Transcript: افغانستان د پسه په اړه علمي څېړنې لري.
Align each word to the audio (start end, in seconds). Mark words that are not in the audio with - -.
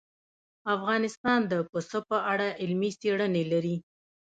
افغانستان 0.75 1.39
د 1.51 1.53
پسه 1.69 1.99
په 2.09 2.17
اړه 2.31 2.47
علمي 2.61 2.91
څېړنې 2.99 3.43
لري. 3.51 3.75